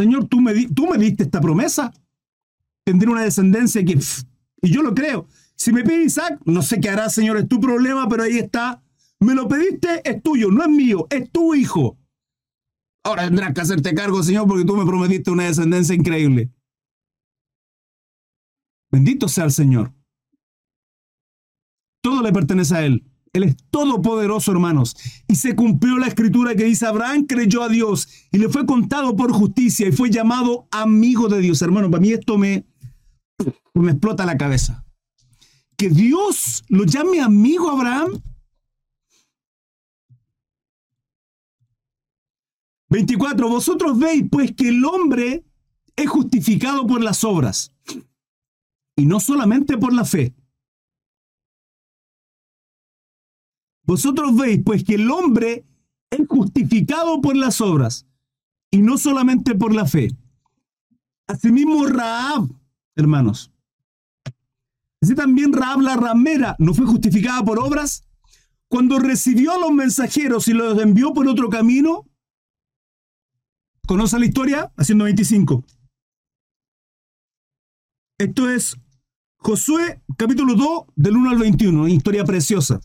Señor, 0.00 0.28
tú 0.28 0.40
me, 0.40 0.54
tú 0.68 0.86
me 0.86 0.96
diste 0.96 1.24
esta 1.24 1.42
promesa. 1.42 1.92
Tendré 2.86 3.10
una 3.10 3.20
descendencia 3.20 3.84
que... 3.84 3.98
y 4.62 4.70
yo 4.70 4.82
lo 4.82 4.94
creo. 4.94 5.28
Si 5.56 5.74
me 5.74 5.82
pide 5.82 6.04
Isaac, 6.04 6.40
no 6.46 6.62
sé 6.62 6.80
qué 6.80 6.88
hará, 6.88 7.10
Señor, 7.10 7.36
es 7.36 7.46
tu 7.46 7.60
problema, 7.60 8.08
pero 8.08 8.22
ahí 8.22 8.38
está. 8.38 8.82
Me 9.18 9.34
lo 9.34 9.46
pediste, 9.46 10.00
es 10.08 10.22
tuyo, 10.22 10.50
no 10.50 10.62
es 10.62 10.70
mío, 10.70 11.06
es 11.10 11.30
tu 11.30 11.54
hijo. 11.54 11.98
Ahora 13.04 13.24
tendrás 13.24 13.52
que 13.52 13.60
hacerte 13.60 13.92
cargo, 13.92 14.22
Señor, 14.22 14.48
porque 14.48 14.64
tú 14.64 14.74
me 14.74 14.86
prometiste 14.86 15.30
una 15.30 15.44
descendencia 15.44 15.94
increíble. 15.94 16.50
Bendito 18.90 19.28
sea 19.28 19.44
el 19.44 19.52
Señor. 19.52 19.92
Todo 22.02 22.22
le 22.22 22.32
pertenece 22.32 22.74
a 22.74 22.86
Él. 22.86 23.04
Él 23.32 23.44
es 23.44 23.56
todopoderoso, 23.70 24.50
hermanos. 24.50 24.96
Y 25.28 25.36
se 25.36 25.54
cumplió 25.54 25.98
la 25.98 26.08
escritura 26.08 26.54
que 26.54 26.64
dice, 26.64 26.86
Abraham 26.86 27.26
creyó 27.26 27.62
a 27.62 27.68
Dios 27.68 28.08
y 28.32 28.38
le 28.38 28.48
fue 28.48 28.66
contado 28.66 29.14
por 29.14 29.32
justicia 29.32 29.86
y 29.88 29.92
fue 29.92 30.10
llamado 30.10 30.66
amigo 30.70 31.28
de 31.28 31.40
Dios. 31.40 31.62
Hermano, 31.62 31.90
para 31.90 32.00
mí 32.00 32.12
esto 32.12 32.38
me, 32.38 32.64
me 33.74 33.92
explota 33.92 34.26
la 34.26 34.36
cabeza. 34.36 34.84
Que 35.76 35.88
Dios 35.88 36.64
lo 36.68 36.84
llame 36.84 37.20
amigo 37.20 37.70
Abraham. 37.70 38.20
24. 42.88 43.48
Vosotros 43.48 43.98
veis 43.98 44.24
pues 44.28 44.52
que 44.52 44.68
el 44.68 44.84
hombre 44.84 45.44
es 45.94 46.08
justificado 46.08 46.84
por 46.86 47.00
las 47.00 47.22
obras 47.22 47.72
y 48.96 49.06
no 49.06 49.20
solamente 49.20 49.78
por 49.78 49.92
la 49.92 50.04
fe. 50.04 50.34
Vosotros 53.90 54.36
veis 54.36 54.60
pues 54.64 54.84
que 54.84 54.94
el 54.94 55.10
hombre 55.10 55.64
es 56.10 56.28
justificado 56.28 57.20
por 57.20 57.34
las 57.34 57.60
obras 57.60 58.06
y 58.70 58.82
no 58.82 58.96
solamente 58.96 59.56
por 59.56 59.74
la 59.74 59.84
fe. 59.84 60.16
Asimismo 61.26 61.84
Raab, 61.86 62.48
hermanos. 62.94 63.50
Así 65.02 65.16
también 65.16 65.52
Raab 65.52 65.80
la 65.80 65.96
ramera 65.96 66.54
no 66.60 66.72
fue 66.72 66.86
justificada 66.86 67.44
por 67.44 67.58
obras 67.58 68.04
cuando 68.68 69.00
recibió 69.00 69.54
a 69.54 69.58
los 69.58 69.72
mensajeros 69.72 70.46
y 70.46 70.52
los 70.52 70.80
envió 70.80 71.12
por 71.12 71.26
otro 71.26 71.50
camino. 71.50 72.06
¿Conoce 73.88 74.20
la 74.20 74.26
historia? 74.26 74.72
Haciendo 74.76 75.02
25. 75.02 75.64
Esto 78.18 78.48
es 78.48 78.76
Josué 79.38 80.00
capítulo 80.16 80.54
2 80.54 80.84
del 80.94 81.16
1 81.16 81.30
al 81.30 81.38
21, 81.38 81.80
una 81.80 81.90
historia 81.90 82.24
preciosa. 82.24 82.80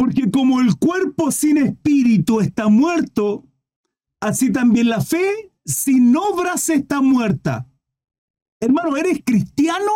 Porque 0.00 0.30
como 0.30 0.62
el 0.62 0.78
cuerpo 0.78 1.30
sin 1.30 1.58
espíritu 1.58 2.40
está 2.40 2.68
muerto, 2.68 3.46
así 4.18 4.50
también 4.50 4.88
la 4.88 5.02
fe 5.02 5.52
sin 5.62 6.16
obras 6.16 6.70
está 6.70 7.02
muerta. 7.02 7.70
Hermano, 8.60 8.96
¿eres 8.96 9.20
cristiano? 9.22 9.92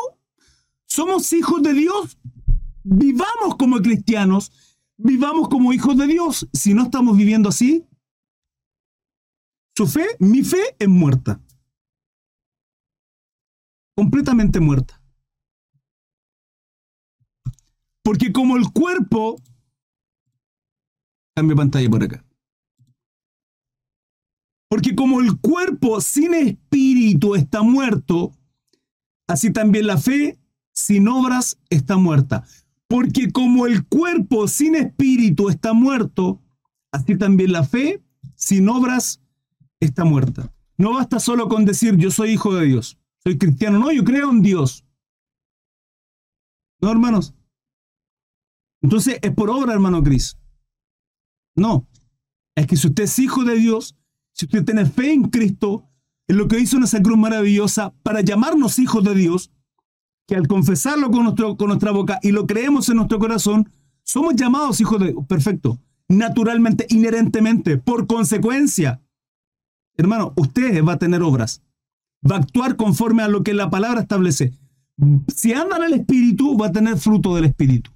¿Somos 0.87 1.33
hijos 1.33 1.63
de 1.63 1.73
Dios? 1.73 2.19
Vivamos 2.83 3.57
como 3.59 3.79
cristianos, 3.79 4.53
vivamos 4.99 5.49
como 5.49 5.73
hijos 5.73 5.97
de 5.97 6.07
Dios. 6.07 6.51
Si 6.53 6.75
no 6.75 6.83
estamos 6.83 7.17
viviendo 7.17 7.49
así, 7.49 7.87
su 9.75 9.87
fe, 9.87 10.05
mi 10.19 10.43
fe 10.45 10.77
es 10.79 10.89
muerta. 10.91 11.41
Completamente 13.97 14.61
muerta. 14.61 15.01
Porque 18.03 18.35
como 18.35 18.59
el 18.59 18.71
cuerpo 18.71 19.41
Cambio 21.35 21.57
pantalla 21.57 21.91
por 21.91 22.03
acá. 22.03 22.25
Porque 24.69 24.95
como 24.95 25.21
el 25.21 25.39
cuerpo 25.39 26.01
sin 26.01 26.35
espíritu 26.35 27.35
está 27.35 27.63
muerto, 27.63 28.33
así 29.29 29.53
también 29.53 29.87
la 29.87 29.99
fe 29.99 30.39
sin 30.73 31.09
obras 31.09 31.59
está 31.71 31.97
muerta. 31.97 32.45
Porque 32.89 33.31
como 33.31 33.67
el 33.67 33.85
cuerpo 33.87 34.49
sin 34.49 34.75
espíritu 34.75 35.49
está 35.49 35.73
muerto, 35.73 36.43
así 36.93 37.17
también 37.17 37.53
la 37.53 37.65
fe 37.65 38.03
sin 38.37 38.69
obras 38.69 39.21
está 39.81 40.05
muerta. 40.05 40.53
No 40.77 40.95
basta 40.95 41.21
solo 41.21 41.49
con 41.49 41.65
decir 41.65 41.97
yo 41.97 42.11
soy 42.11 42.31
hijo 42.31 42.55
de 42.55 42.67
Dios, 42.67 42.99
soy 43.23 43.39
cristiano, 43.39 43.79
no, 43.79 43.93
yo 43.93 44.05
creo 44.05 44.31
en 44.31 44.43
Dios. 44.43 44.85
No, 46.81 46.91
hermanos. 46.91 47.35
Entonces 48.83 49.19
es 49.23 49.33
por 49.33 49.51
obra, 49.51 49.73
hermano 49.73 50.03
Cris. 50.03 50.37
No, 51.57 51.87
es 52.55 52.67
que 52.67 52.77
si 52.77 52.89
usted 52.89 53.05
es 53.05 53.19
hijo 53.19 53.45
de 53.45 53.57
Dios, 53.57 53.97
si 54.33 54.47
usted 54.47 54.65
tiene 54.65 54.87
fe 54.87 55.13
en 55.13 55.25
Cristo, 55.31 55.89
en 56.27 56.39
lo 56.39 56.49
que 56.49 56.59
hizo 56.59 56.79
esa 56.79 57.03
cruz 57.03 57.19
maravillosa 57.19 57.95
para 58.03 58.21
llamarnos 58.21 58.79
hijos 58.79 59.05
de 59.05 59.15
Dios, 59.15 59.51
que 60.27 60.37
al 60.37 60.49
confesarlo 60.49 61.11
con, 61.11 61.25
nuestro, 61.25 61.57
con 61.57 61.69
nuestra 61.69 61.91
boca 61.91 62.19
y 62.23 62.33
lo 62.33 62.47
creemos 62.47 62.89
en 62.89 62.97
nuestro 62.97 63.19
corazón, 63.19 63.71
somos 64.03 64.35
llamados 64.35 64.81
hijos 64.81 65.01
de 65.01 65.13
Dios. 65.13 65.27
Perfecto. 65.27 65.79
Naturalmente, 66.09 66.87
inherentemente, 66.91 67.79
por 67.79 68.07
consecuencia. 68.07 69.03
Hermano, 69.97 70.33
usted 70.37 70.85
va 70.85 70.95
a 70.95 70.99
tener 70.99 71.23
obras. 71.23 71.63
Va 72.29 72.37
a 72.37 72.39
actuar 72.39 72.77
conforme 72.77 73.23
a 73.23 73.29
lo 73.29 73.43
que 73.43 73.55
la 73.55 73.71
palabra 73.71 74.01
establece. 74.01 74.53
Si 75.35 75.53
anda 75.53 75.77
en 75.77 75.85
el 75.85 75.95
Espíritu, 75.95 76.57
va 76.57 76.69
a 76.69 76.73
tener 76.73 76.97
fruto 76.99 77.35
del 77.35 77.45
Espíritu. 77.45 77.91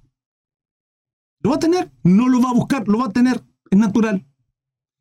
Lo 1.41 1.51
va 1.51 1.55
a 1.55 1.59
tener, 1.59 1.91
no 2.03 2.27
lo 2.27 2.41
va 2.41 2.49
a 2.49 2.53
buscar, 2.53 2.87
lo 2.87 2.99
va 2.99 3.05
a 3.05 3.11
tener, 3.11 3.41
es 3.69 3.77
natural. 3.77 4.25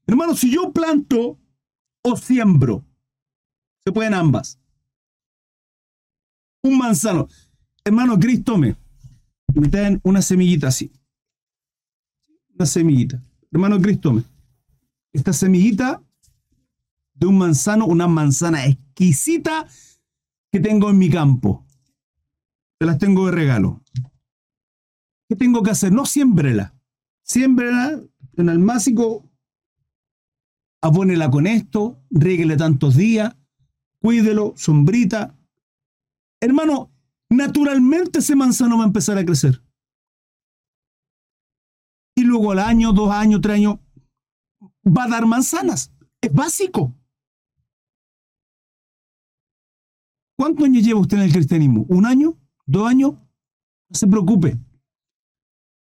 Hermano, 0.07 0.35
si 0.35 0.51
yo 0.51 0.73
planto 0.73 1.39
o 2.03 2.17
siembro, 2.17 2.85
se 3.85 3.93
pueden 3.93 4.15
ambas. 4.15 4.59
Un 6.63 6.79
manzano. 6.79 7.29
Hermano, 7.85 8.19
Cristo 8.19 8.59
me 8.59 8.77
traen 9.71 10.01
una 10.03 10.23
semillita 10.23 10.69
así. 10.69 10.93
Una 12.55 12.67
semillita. 12.67 13.23
Hermano 13.51 13.81
Cristo 13.81 14.13
me. 14.13 14.25
Esta 15.13 15.33
semillita 15.33 16.03
de 17.15 17.27
un 17.27 17.39
manzano, 17.39 17.87
una 17.87 18.07
manzana 18.07 18.67
exquisita 18.67 19.67
que 20.53 20.61
tengo 20.61 20.91
en 20.91 20.99
mi 20.99 21.11
campo. 21.11 21.67
Te 22.79 22.87
las 22.87 22.99
tengo 22.99 23.27
de 23.27 23.33
regalo. 23.33 23.83
¿Qué 25.29 25.37
tengo 25.37 25.63
que 25.63 25.71
hacer? 25.71 25.93
No 25.93 26.07
siémbrela. 26.07 26.75
Siémbrela 27.23 28.01
en 28.43 28.49
el 28.49 28.59
másico, 28.59 29.29
abónela 30.83 31.31
con 31.31 31.47
esto, 31.47 32.01
rieguele 32.11 32.57
tantos 32.57 32.97
días, 32.97 33.37
cuídelo, 34.01 34.55
sombrita. 34.57 35.37
Hermano, 36.41 36.91
naturalmente 37.29 38.21
ese 38.21 38.37
manzano 38.37 38.79
va 38.79 38.85
a 38.85 38.87
empezar 38.87 39.19
a 39.19 39.25
crecer. 39.25 39.63
Y 42.17 42.25
luego 42.25 42.53
al 42.53 42.61
año, 42.61 42.93
dos 42.93 43.11
años, 43.11 43.41
tres 43.41 43.57
años, 43.57 43.79
va 44.85 45.05
a 45.05 45.09
dar 45.09 45.27
manzanas. 45.27 45.93
Es 46.21 46.33
básico. 46.33 46.95
¿Cuántos 50.37 50.65
años 50.67 50.85
lleva 50.85 51.01
usted 51.01 51.17
en 51.17 51.25
el 51.25 51.33
cristianismo? 51.33 51.85
¿Un 51.89 52.07
año? 52.07 52.39
¿Dos 52.67 52.89
años? 52.89 53.13
No 53.13 53.95
se 53.95 54.07
preocupe. 54.07 54.59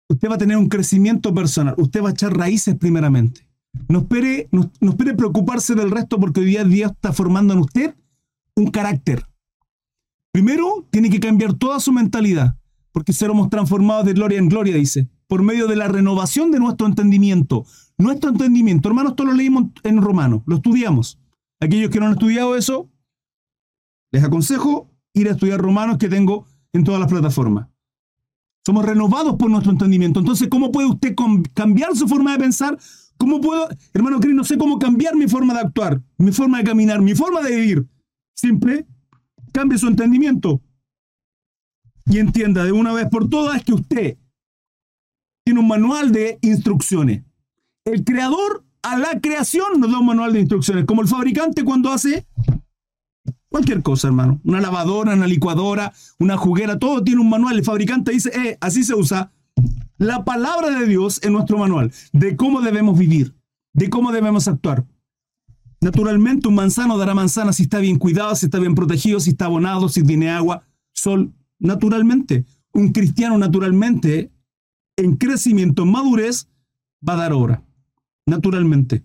Usted 0.09 0.29
va 0.29 0.35
a 0.35 0.39
tener 0.39 0.57
un 0.57 0.69
crecimiento 0.69 1.33
personal. 1.33 1.75
Usted 1.77 2.01
va 2.01 2.09
a 2.09 2.11
echar 2.11 2.35
raíces 2.35 2.75
primeramente. 2.75 3.47
No 3.89 3.99
espere, 3.99 4.47
no, 4.51 4.71
espere 4.81 5.13
preocuparse 5.13 5.75
del 5.75 5.91
resto 5.91 6.19
porque 6.19 6.39
hoy 6.39 6.47
día 6.47 6.63
Dios 6.63 6.91
está 6.91 7.13
formando 7.13 7.53
en 7.53 7.59
usted 7.59 7.95
un 8.55 8.67
carácter. 8.71 9.23
Primero, 10.31 10.85
tiene 10.89 11.09
que 11.09 11.19
cambiar 11.19 11.53
toda 11.53 11.79
su 11.79 11.91
mentalidad, 11.91 12.57
porque 12.91 13.13
seremos 13.13 13.49
transformados 13.49 14.05
de 14.05 14.13
gloria 14.13 14.39
en 14.39 14.49
gloria, 14.49 14.75
dice, 14.75 15.09
por 15.27 15.43
medio 15.43 15.67
de 15.67 15.75
la 15.75 15.87
renovación 15.87 16.51
de 16.51 16.59
nuestro 16.59 16.87
entendimiento. 16.87 17.65
Nuestro 17.97 18.29
entendimiento, 18.29 18.89
hermanos, 18.89 19.11
esto 19.11 19.25
lo 19.25 19.33
leímos 19.33 19.65
en 19.83 20.01
Romano, 20.01 20.43
lo 20.45 20.57
estudiamos. 20.57 21.19
Aquellos 21.59 21.89
que 21.89 21.99
no 21.99 22.07
han 22.07 22.13
estudiado 22.13 22.55
eso, 22.55 22.89
les 24.11 24.23
aconsejo 24.23 24.89
ir 25.13 25.27
a 25.27 25.31
estudiar 25.31 25.59
Romanos 25.59 25.97
que 25.97 26.09
tengo 26.09 26.45
en 26.73 26.83
todas 26.83 26.99
las 26.99 27.09
plataformas. 27.09 27.67
Somos 28.67 28.83
renovados 28.83 29.37
por 29.37 29.49
nuestro 29.49 29.71
entendimiento. 29.71 30.19
Entonces, 30.19 30.49
¿cómo 30.49 30.73
puede 30.73 30.89
usted 30.89 31.15
cambiar 31.53 31.95
su 31.95 32.05
forma 32.05 32.33
de 32.33 32.39
pensar? 32.39 32.77
¿Cómo 33.15 33.39
puedo, 33.39 33.69
hermano 33.93 34.19
Cris, 34.19 34.35
no 34.35 34.43
sé 34.43 34.57
cómo 34.57 34.77
cambiar 34.77 35.15
mi 35.15 35.25
forma 35.29 35.53
de 35.53 35.61
actuar, 35.61 36.01
mi 36.17 36.33
forma 36.33 36.57
de 36.57 36.65
caminar, 36.65 37.01
mi 37.01 37.15
forma 37.15 37.41
de 37.43 37.55
vivir? 37.55 37.87
Simple, 38.35 38.85
cambie 39.53 39.77
su 39.77 39.87
entendimiento. 39.87 40.59
Y 42.07 42.17
entienda 42.17 42.65
de 42.65 42.73
una 42.73 42.91
vez 42.91 43.07
por 43.09 43.29
todas 43.29 43.63
que 43.63 43.71
usted 43.71 44.17
tiene 45.45 45.61
un 45.61 45.67
manual 45.69 46.11
de 46.11 46.37
instrucciones. 46.41 47.23
El 47.85 48.03
creador 48.03 48.65
a 48.81 48.97
la 48.97 49.21
creación 49.21 49.79
nos 49.79 49.89
da 49.93 49.99
un 49.99 50.07
manual 50.07 50.33
de 50.33 50.41
instrucciones, 50.41 50.83
como 50.83 51.01
el 51.01 51.07
fabricante 51.07 51.63
cuando 51.63 51.89
hace 51.89 52.27
Cualquier 53.49 53.81
cosa, 53.81 54.07
hermano. 54.07 54.41
Una 54.43 54.61
lavadora, 54.61 55.13
una 55.13 55.27
licuadora, 55.27 55.93
una 56.19 56.37
juguera, 56.37 56.79
todo 56.79 57.03
tiene 57.03 57.21
un 57.21 57.29
manual. 57.29 57.57
El 57.57 57.63
fabricante 57.63 58.11
dice, 58.11 58.31
eh, 58.35 58.57
así 58.59 58.83
se 58.83 58.93
usa. 58.93 59.31
La 59.97 60.25
palabra 60.25 60.79
de 60.79 60.85
Dios 60.85 61.19
en 61.23 61.33
nuestro 61.33 61.57
manual, 61.57 61.91
de 62.11 62.35
cómo 62.35 62.61
debemos 62.61 62.97
vivir, 62.99 63.35
de 63.73 63.89
cómo 63.89 64.11
debemos 64.11 64.47
actuar. 64.47 64.85
Naturalmente, 65.79 66.47
un 66.47 66.55
manzano 66.55 66.97
dará 66.97 67.13
manzana 67.13 67.53
si 67.53 67.63
está 67.63 67.79
bien 67.79 67.97
cuidado, 67.97 68.35
si 68.35 68.45
está 68.45 68.59
bien 68.59 68.75
protegido, 68.75 69.19
si 69.19 69.31
está 69.31 69.45
abonado, 69.45 69.89
si 69.89 70.03
tiene 70.03 70.29
agua, 70.29 70.63
sol. 70.93 71.33
Naturalmente, 71.59 72.45
un 72.73 72.91
cristiano 72.91 73.37
naturalmente, 73.37 74.31
en 74.97 75.15
crecimiento, 75.15 75.83
en 75.83 75.91
madurez, 75.91 76.47
va 77.07 77.13
a 77.13 77.17
dar 77.17 77.33
obra. 77.33 77.63
Naturalmente. 78.25 79.03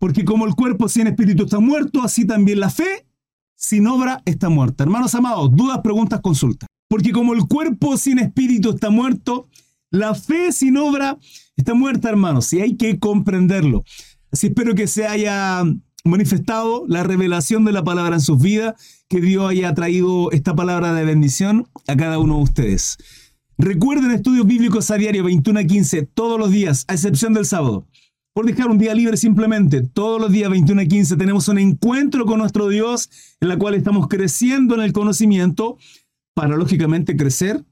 Porque 0.00 0.24
como 0.24 0.46
el 0.46 0.54
cuerpo 0.54 0.88
sin 0.88 1.06
espíritu 1.06 1.44
está 1.44 1.60
muerto, 1.60 2.02
así 2.02 2.26
también 2.26 2.58
la 2.58 2.70
fe 2.70 3.06
sin 3.54 3.86
obra 3.86 4.22
está 4.24 4.48
muerta. 4.48 4.82
Hermanos 4.82 5.14
amados, 5.14 5.54
dudas, 5.54 5.80
preguntas, 5.84 6.20
consultas. 6.22 6.66
Porque 6.88 7.12
como 7.12 7.34
el 7.34 7.46
cuerpo 7.46 7.98
sin 7.98 8.18
espíritu 8.18 8.70
está 8.70 8.88
muerto, 8.88 9.46
la 9.90 10.14
fe 10.14 10.52
sin 10.52 10.78
obra 10.78 11.18
está 11.54 11.74
muerta, 11.74 12.08
hermanos. 12.08 12.50
Y 12.54 12.62
hay 12.62 12.76
que 12.78 12.98
comprenderlo. 12.98 13.84
Así 14.32 14.46
espero 14.46 14.74
que 14.74 14.86
se 14.86 15.06
haya 15.06 15.62
manifestado 16.02 16.86
la 16.88 17.02
revelación 17.02 17.66
de 17.66 17.72
la 17.72 17.84
palabra 17.84 18.14
en 18.14 18.22
sus 18.22 18.40
vidas, 18.40 19.02
que 19.06 19.20
Dios 19.20 19.50
haya 19.50 19.74
traído 19.74 20.32
esta 20.32 20.56
palabra 20.56 20.94
de 20.94 21.04
bendición 21.04 21.68
a 21.86 21.94
cada 21.94 22.18
uno 22.18 22.38
de 22.38 22.44
ustedes. 22.44 22.96
Recuerden 23.58 24.12
estudios 24.12 24.46
bíblicos 24.46 24.90
a 24.90 24.96
diario 24.96 25.24
21 25.24 25.60
a 25.60 25.64
15 25.64 26.02
todos 26.14 26.38
los 26.38 26.50
días, 26.50 26.86
a 26.88 26.94
excepción 26.94 27.34
del 27.34 27.44
sábado 27.44 27.86
por 28.32 28.46
dejar 28.46 28.68
un 28.68 28.78
día 28.78 28.94
libre 28.94 29.16
simplemente. 29.16 29.82
Todos 29.82 30.20
los 30.20 30.30
días 30.30 30.50
21 30.50 30.82
y 30.82 30.88
15 30.88 31.16
tenemos 31.16 31.48
un 31.48 31.58
encuentro 31.58 32.26
con 32.26 32.38
nuestro 32.38 32.68
Dios 32.68 33.10
en 33.40 33.48
la 33.48 33.58
cual 33.58 33.74
estamos 33.74 34.08
creciendo 34.08 34.74
en 34.74 34.82
el 34.82 34.92
conocimiento 34.92 35.78
para 36.34 36.56
lógicamente 36.56 37.16
crecer 37.16 37.64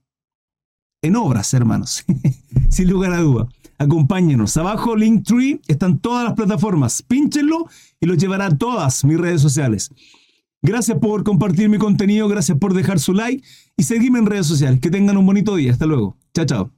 en 1.02 1.16
obras, 1.16 1.54
hermanos. 1.54 2.04
Sin 2.70 2.90
lugar 2.90 3.12
a 3.12 3.20
duda. 3.20 3.48
Acompáñenos. 3.78 4.56
Abajo, 4.56 4.96
Linktree, 4.96 5.60
están 5.68 6.00
todas 6.00 6.24
las 6.24 6.34
plataformas. 6.34 7.02
Pínchenlo 7.02 7.66
y 8.00 8.06
los 8.06 8.18
llevará 8.18 8.46
a 8.46 8.58
todas 8.58 9.04
mis 9.04 9.18
redes 9.18 9.40
sociales. 9.40 9.90
Gracias 10.60 10.98
por 10.98 11.22
compartir 11.22 11.68
mi 11.68 11.78
contenido, 11.78 12.26
gracias 12.26 12.58
por 12.58 12.74
dejar 12.74 12.98
su 12.98 13.12
like 13.12 13.46
y 13.76 13.84
seguirme 13.84 14.18
en 14.18 14.26
redes 14.26 14.46
sociales. 14.46 14.80
Que 14.80 14.90
tengan 14.90 15.16
un 15.16 15.26
bonito 15.26 15.54
día. 15.54 15.72
Hasta 15.72 15.86
luego. 15.86 16.16
Chao, 16.34 16.46
chao. 16.46 16.77